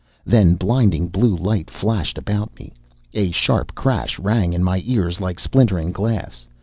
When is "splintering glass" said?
5.39-6.47